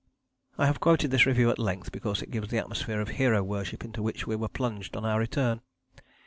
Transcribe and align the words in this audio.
I 0.57 0.65
have 0.65 0.79
quoted 0.79 1.11
this 1.11 1.27
review 1.27 1.51
at 1.51 1.59
length, 1.59 1.91
because 1.91 2.23
it 2.23 2.31
gives 2.31 2.47
the 2.49 2.57
atmosphere 2.57 3.01
of 3.01 3.09
hero 3.09 3.43
worship 3.43 3.85
into 3.85 4.01
which 4.01 4.25
we 4.25 4.35
were 4.35 4.49
plunged 4.49 4.97
on 4.97 5.05
our 5.05 5.19
return. 5.19 5.61